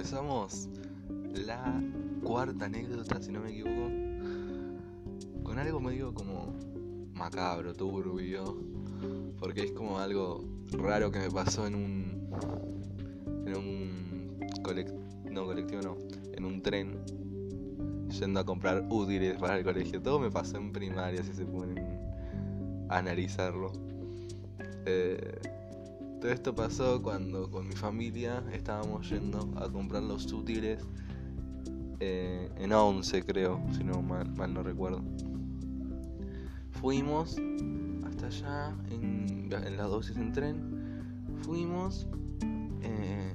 empezamos 0.00 0.70
la 1.34 1.78
cuarta 2.24 2.64
anécdota, 2.64 3.20
si 3.20 3.30
no 3.30 3.40
me 3.40 3.50
equivoco, 3.50 3.90
con 5.42 5.58
algo 5.58 5.78
medio 5.78 6.14
como 6.14 6.54
macabro, 7.12 7.74
turbio, 7.74 8.56
porque 9.38 9.64
es 9.64 9.72
como 9.72 9.98
algo 9.98 10.42
raro 10.72 11.10
que 11.10 11.18
me 11.18 11.30
pasó 11.30 11.66
en 11.66 11.74
un 11.74 12.30
en 13.44 13.56
un 13.56 14.38
no 15.30 15.44
colectivo 15.44 15.82
no, 15.82 15.96
en 16.32 16.46
un 16.46 16.62
tren 16.62 16.98
yendo 18.08 18.40
a 18.40 18.46
comprar 18.46 18.86
útiles 18.88 19.36
para 19.36 19.58
el 19.58 19.64
colegio. 19.64 20.00
Todo 20.00 20.18
me 20.18 20.30
pasó 20.30 20.56
en 20.56 20.72
primaria, 20.72 21.22
si 21.22 21.34
se 21.34 21.44
ponen 21.44 22.00
a 22.88 22.96
analizarlo. 22.96 23.70
Eh, 24.86 25.59
todo 26.20 26.32
esto 26.32 26.54
pasó 26.54 27.02
cuando 27.02 27.50
con 27.50 27.66
mi 27.66 27.74
familia 27.74 28.44
estábamos 28.52 29.08
yendo 29.08 29.48
a 29.56 29.70
comprar 29.70 30.02
los 30.02 30.30
útiles 30.32 30.84
eh, 31.98 32.50
en 32.56 32.72
11 32.72 33.24
creo, 33.24 33.62
si 33.72 33.84
no 33.84 34.00
mal, 34.02 34.32
no 34.54 34.62
recuerdo. 34.62 35.02
Fuimos 36.72 37.36
hasta 38.06 38.26
allá 38.26 38.74
en, 38.90 39.50
las 39.50 39.88
dosis 39.88 40.16
en 40.16 40.32
tren. 40.32 41.02
Fuimos, 41.42 42.06
eh, 42.82 43.32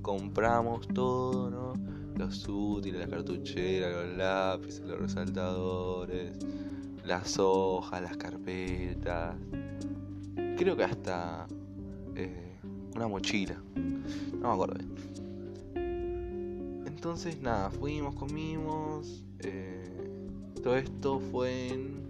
compramos 0.00 0.86
todo, 0.88 1.50
¿no? 1.50 1.74
Los 2.16 2.46
útiles, 2.48 3.00
la 3.00 3.08
cartuchera, 3.08 3.90
los 3.90 4.16
lápices, 4.16 4.84
los 4.84 5.00
resaltadores, 5.00 6.36
las 7.04 7.38
hojas, 7.38 8.00
las 8.02 8.16
carpetas. 8.16 9.34
Creo 10.60 10.76
que 10.76 10.84
hasta 10.84 11.48
eh, 12.14 12.60
una 12.94 13.08
mochila. 13.08 13.56
No 13.74 14.48
me 14.48 14.52
acuerdo 14.52 14.76
Entonces, 16.84 17.40
nada, 17.40 17.70
fuimos, 17.70 18.14
comimos. 18.14 19.24
Eh, 19.38 19.82
todo 20.62 20.76
esto 20.76 21.18
fue 21.18 21.68
en 21.68 22.04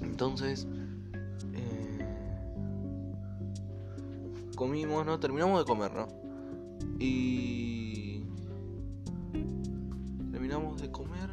Entonces, 0.02 0.66
eh, 1.54 2.08
comimos, 4.56 5.06
¿no? 5.06 5.20
Terminamos 5.20 5.60
de 5.60 5.66
comer, 5.66 5.94
¿no? 5.94 6.08
Y 6.98 7.73
comer. 10.92 11.30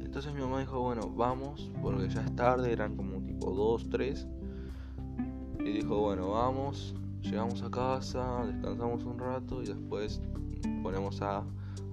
Entonces 0.00 0.34
mi 0.34 0.40
mamá 0.40 0.60
dijo, 0.60 0.80
bueno, 0.80 1.08
vamos, 1.08 1.70
porque 1.80 2.08
ya 2.08 2.22
es 2.22 2.36
tarde, 2.36 2.72
eran 2.72 2.96
como 2.96 3.20
tipo 3.22 3.50
2, 3.50 3.88
3. 3.90 4.26
Y 5.60 5.72
dijo, 5.72 6.00
bueno, 6.00 6.30
vamos, 6.30 6.94
llegamos 7.22 7.62
a 7.62 7.70
casa, 7.70 8.44
descansamos 8.46 9.04
un 9.04 9.18
rato 9.18 9.62
y 9.62 9.66
después 9.66 10.20
ponemos 10.82 11.22
a 11.22 11.44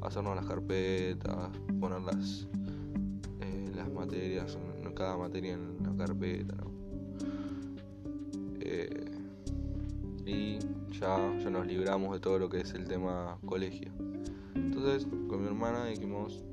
hacernos 0.01 0.35
las 0.35 0.45
carpetas, 0.45 1.49
poner 1.79 2.01
las, 2.01 2.47
eh, 3.41 3.71
las 3.75 3.91
materias, 3.91 4.57
cada 4.99 5.15
materia 5.15 5.53
en 5.53 5.77
la 5.81 6.05
carpeta, 6.05 6.55
eh, 8.59 9.11
y 10.25 10.59
ya, 10.91 11.37
ya 11.39 11.49
nos 11.49 11.65
libramos 11.65 12.11
de 12.11 12.19
todo 12.19 12.37
lo 12.37 12.49
que 12.49 12.59
es 12.59 12.73
el 12.73 12.85
tema 12.85 13.37
colegio. 13.45 13.93
Entonces 14.55 15.07
con 15.29 15.41
mi 15.41 15.47
hermana 15.47 15.85
dijimos, 15.85 16.43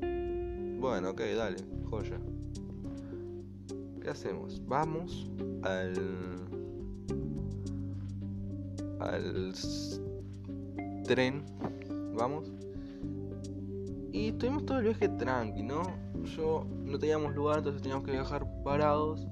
bueno, 0.79 1.11
ok, 1.11 1.21
dale, 1.37 1.57
joya. 1.89 2.19
¿Qué 4.01 4.11
hacemos? 4.11 4.62
Vamos 4.67 5.31
al... 5.62 5.95
al 9.00 9.55
tren, 11.05 11.45
vamos. 12.17 12.53
Y 14.12 14.28
estuvimos 14.28 14.65
todo 14.65 14.78
el 14.78 14.84
viaje 14.84 15.09
tranqui, 15.09 15.62
¿no? 15.62 15.83
Yo 16.37 16.67
no 16.84 16.99
teníamos 16.99 17.34
lugar, 17.34 17.59
entonces 17.59 17.83
teníamos 17.83 18.05
que 18.05 18.12
viajar 18.12 18.47
parados. 18.62 19.27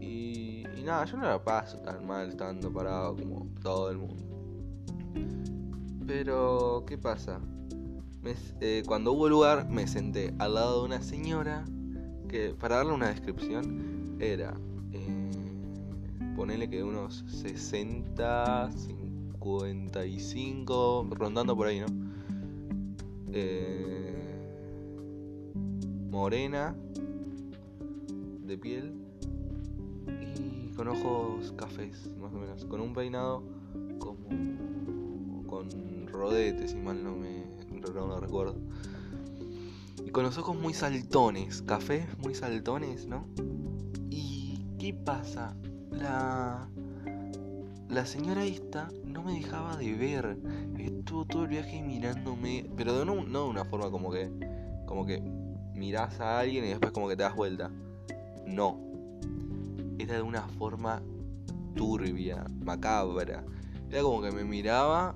Y, 0.00 0.64
y 0.76 0.82
nada, 0.84 1.04
yo 1.04 1.16
no 1.16 1.24
la 1.24 1.42
paso 1.42 1.78
tan 1.78 2.06
mal 2.06 2.28
estando 2.28 2.72
parado 2.72 3.16
como 3.16 3.46
todo 3.62 3.90
el 3.90 3.98
mundo. 3.98 4.24
Pero, 6.06 6.84
¿qué 6.86 6.98
pasa? 6.98 7.40
Eh, 8.60 8.82
cuando 8.86 9.12
hubo 9.12 9.28
lugar 9.28 9.68
me 9.68 9.86
senté 9.86 10.32
al 10.38 10.54
lado 10.54 10.80
de 10.80 10.86
una 10.86 11.02
señora 11.02 11.66
que, 12.28 12.54
para 12.58 12.76
darle 12.76 12.92
una 12.92 13.08
descripción, 13.08 14.16
era, 14.18 14.54
eh, 14.92 15.28
ponele 16.34 16.70
que 16.70 16.82
unos 16.82 17.22
60, 17.28 18.72
55, 18.72 21.06
rondando 21.10 21.54
por 21.54 21.66
ahí, 21.66 21.80
¿no? 21.80 21.86
Eh, 23.32 24.38
morena, 26.10 26.74
de 28.46 28.56
piel 28.56 28.94
y 30.08 30.68
con 30.74 30.88
ojos 30.88 31.52
cafés, 31.58 32.10
más 32.20 32.32
o 32.32 32.38
menos, 32.38 32.64
con 32.64 32.80
un 32.80 32.94
peinado 32.94 33.42
como 33.98 35.44
con 35.46 35.68
rodetes, 36.06 36.70
si 36.70 36.78
mal 36.78 37.04
no 37.04 37.14
me 37.16 37.43
no 37.92 38.20
recuerdo. 38.20 38.56
Y 40.04 40.10
con 40.10 40.24
los 40.24 40.38
ojos 40.38 40.56
muy 40.56 40.74
saltones, 40.74 41.62
café 41.62 42.06
muy 42.18 42.34
saltones, 42.34 43.06
¿no? 43.06 43.26
¿Y 44.10 44.64
qué 44.78 44.94
pasa? 44.94 45.56
La, 45.90 46.68
la 47.88 48.06
señora 48.06 48.44
esta 48.44 48.90
no 49.04 49.22
me 49.22 49.34
dejaba 49.34 49.76
de 49.76 49.94
ver. 49.94 50.38
Estuvo 50.78 51.24
todo 51.24 51.42
el 51.42 51.48
viaje 51.48 51.82
mirándome, 51.82 52.68
pero 52.76 52.98
de 52.98 53.04
no, 53.04 53.24
no 53.24 53.44
de 53.44 53.50
una 53.50 53.64
forma 53.64 53.90
como 53.90 54.10
que, 54.10 54.30
como 54.86 55.06
que 55.06 55.20
mirás 55.74 56.20
a 56.20 56.40
alguien 56.40 56.64
y 56.64 56.68
después 56.68 56.92
como 56.92 57.08
que 57.08 57.16
te 57.16 57.22
das 57.22 57.34
vuelta. 57.34 57.70
No. 58.46 58.78
Era 59.98 60.16
de 60.16 60.22
una 60.22 60.42
forma 60.42 61.02
turbia, 61.74 62.44
macabra. 62.62 63.44
Era 63.90 64.02
como 64.02 64.22
que 64.22 64.32
me 64.32 64.44
miraba 64.44 65.14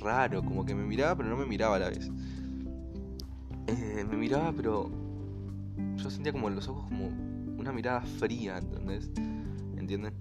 raro, 0.00 0.42
como 0.42 0.64
que 0.64 0.74
me 0.74 0.84
miraba 0.84 1.16
pero 1.16 1.28
no 1.28 1.36
me 1.36 1.46
miraba 1.46 1.76
a 1.76 1.78
la 1.80 1.88
vez. 1.88 2.10
Eh, 3.66 4.04
me 4.08 4.16
miraba 4.16 4.52
pero 4.52 4.90
yo 5.96 6.10
sentía 6.10 6.32
como 6.32 6.48
en 6.48 6.56
los 6.56 6.68
ojos 6.68 6.84
como 6.88 7.08
una 7.58 7.72
mirada 7.72 8.02
fría, 8.02 8.58
¿entendés? 8.58 9.10
¿Entienden? 9.76 10.12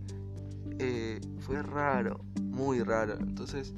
Eh, 0.79 1.19
fue 1.39 1.61
raro, 1.61 2.21
muy 2.41 2.81
raro. 2.81 3.17
Entonces, 3.19 3.73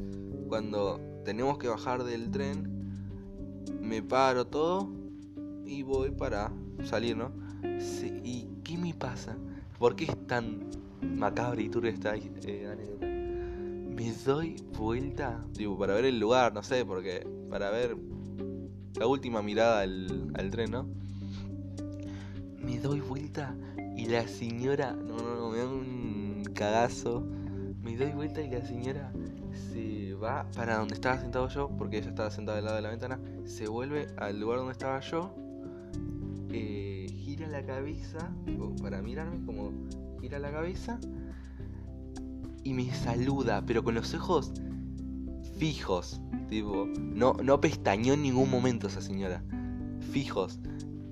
cuando 0.48 1.00
tenemos 1.24 1.58
que 1.58 1.68
bajar 1.68 2.04
del 2.04 2.30
tren, 2.32 2.76
me 3.82 4.02
paro 4.02 4.46
todo 4.48 4.90
y 5.66 5.84
voy 5.84 6.12
para 6.12 6.52
salir, 6.84 7.18
¿no? 7.18 7.32
¿Y 8.24 8.48
qué 8.64 8.78
me 8.78 8.94
pasa? 8.94 9.36
¿Por 9.80 9.96
qué 9.96 10.06
es 10.06 10.28
tan 10.28 10.70
macabra 11.02 11.62
y 11.62 11.70
turbia 11.70 11.92
esta 11.92 12.16
eh? 12.16 13.15
Me 13.96 14.12
doy 14.26 14.62
vuelta, 14.78 15.44
digo, 15.54 15.78
para 15.78 15.94
ver 15.94 16.06
el 16.06 16.20
lugar, 16.20 16.54
no 16.54 16.62
sé, 16.64 16.86
porque 16.86 17.26
para 17.50 17.70
ver 17.70 17.96
la 18.96 19.08
última 19.08 19.42
mirada 19.42 19.82
al, 19.82 20.32
al 20.36 20.52
tren, 20.52 20.72
¿no? 20.72 20.88
Me 22.60 22.80
doy 22.80 23.00
vuelta 23.00 23.56
y 23.96 24.06
la 24.08 24.28
señora, 24.28 24.94
no, 24.94 25.18
no, 25.18 25.36
no, 25.36 25.50
me 25.50 25.58
da 25.60 25.68
un 25.68 26.44
cagazo. 26.54 27.26
Me 27.82 27.96
doy 27.96 28.12
vuelta 28.12 28.42
y 28.42 28.50
la 28.50 28.66
señora 28.66 29.12
se 29.72 30.16
va 30.16 30.50
para 30.56 30.78
donde 30.78 30.96
estaba 30.96 31.20
sentado 31.20 31.48
yo, 31.50 31.70
porque 31.78 32.00
ella 32.00 32.10
estaba 32.10 32.32
sentada 32.32 32.58
al 32.58 32.66
lado 32.66 32.76
de 32.78 32.82
la 32.82 32.90
ventana, 32.90 33.20
se 33.46 33.68
vuelve 33.68 34.08
al 34.18 34.40
lugar 34.40 34.58
donde 34.58 34.74
estaba 34.74 35.00
yo, 35.02 35.36
eh, 36.52 37.08
gira 37.12 37.48
la 37.48 37.64
cabeza, 37.64 38.32
para 38.82 39.02
mirarme, 39.02 39.46
como 39.46 39.72
gira 40.20 40.40
la 40.40 40.52
cabeza 40.52 41.00
y 42.66 42.74
me 42.74 42.92
saluda, 42.94 43.64
pero 43.66 43.84
con 43.84 43.96
los 43.96 44.14
ojos 44.14 44.52
fijos. 45.58 46.20
Tipo, 46.50 46.88
no, 46.98 47.34
no 47.34 47.62
pestañó 47.62 48.14
en 48.14 48.24
ningún 48.24 48.50
momento 48.50 48.88
esa 48.88 49.02
señora. 49.02 49.44
Fijos. 50.12 50.60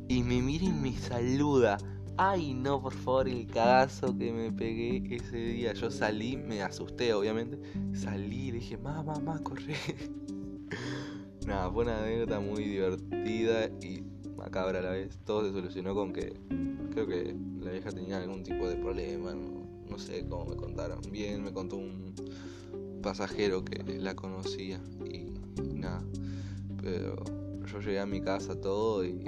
Y 0.10 0.24
me 0.24 0.42
mira 0.42 0.66
y 0.66 0.72
me 0.72 0.94
saluda. 0.98 1.78
Ay, 2.18 2.54
no, 2.54 2.82
por 2.82 2.94
favor, 2.94 3.28
el 3.28 3.48
cagazo 3.48 4.18
que 4.18 4.34
me 4.34 4.52
pegué 4.52 5.16
ese 5.16 5.38
día. 5.38 5.74
Yo 5.74 5.90
salí, 5.90 6.38
me 6.38 6.62
asusté, 6.62 7.14
obviamente. 7.14 7.60
Salí 7.94 8.50
y 8.50 8.52
dije, 8.52 8.78
mamá, 8.78 9.04
mamá, 9.04 9.40
corre. 9.44 9.76
Nada, 11.48 11.72
fue 11.72 11.84
una 11.84 12.00
anécdota 12.00 12.40
muy 12.40 12.64
divertida 12.64 13.68
y 13.82 14.04
macabra 14.36 14.80
a 14.80 14.82
la 14.82 14.90
vez. 14.92 15.20
Todo 15.24 15.46
se 15.46 15.52
solucionó 15.52 15.94
con 15.94 16.14
que 16.14 16.34
creo 16.92 17.08
que 17.08 17.36
la 17.60 17.72
vieja 17.72 17.92
tenía 17.92 18.18
algún 18.18 18.44
tipo 18.44 18.68
de 18.68 18.76
problema. 18.76 19.36
No 19.90 19.98
sé 19.98 20.26
cómo 20.28 20.46
me 20.46 20.56
contaron. 20.56 21.00
Bien, 21.12 21.44
me 21.44 21.52
contó 21.52 21.78
un 21.78 22.14
pasajero 23.02 23.64
que 23.64 23.84
la 24.00 24.16
conocía 24.16 24.82
y, 25.06 25.26
nada. 25.76 26.04
Pero 26.82 27.24
yo 27.66 27.80
llegué 27.80 28.00
a 28.00 28.06
mi 28.06 28.22
casa 28.22 28.60
todo 28.60 29.06
y 29.06 29.24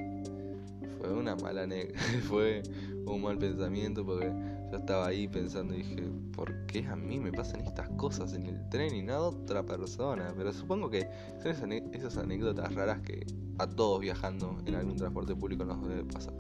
fue 1.00 1.14
una 1.14 1.36
mala 1.36 1.64
anécdota, 1.64 2.00
fue 2.28 2.64
un 3.06 3.22
mal 3.22 3.38
pensamiento 3.38 4.06
porque 4.06 4.32
yo 4.72 4.78
estaba 4.78 5.08
ahí 5.08 5.28
pensando 5.28 5.74
y 5.76 5.78
dije, 5.78 6.04
¿por 6.36 6.66
qué 6.66 6.86
a 6.88 6.96
mí 6.96 7.20
me 7.20 7.32
pasan 7.32 7.62
estas 7.62 7.88
cosas 7.90 8.34
en 8.34 8.48
el 8.48 8.70
tren 8.70 8.96
y 8.96 9.04
no 9.04 9.14
a 9.14 9.22
otra 9.30 9.64
persona? 9.64 10.34
Pero 10.36 10.52
supongo 10.52 10.90
que 10.90 11.08
son 11.58 11.72
esas 11.72 12.18
anécdotas 12.18 12.74
raras 12.74 13.02
que 13.02 13.26
a 13.58 13.68
todos 13.68 14.02
viajando 14.02 14.58
en 14.66 14.76
algún 14.76 14.96
transporte 14.96 15.36
público 15.36 15.66
nos 15.66 15.88
debe 15.88 16.04
pasar. 16.06 16.34